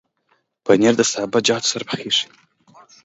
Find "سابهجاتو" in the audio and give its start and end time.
1.13-1.69